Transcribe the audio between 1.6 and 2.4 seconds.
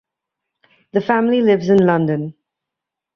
in London.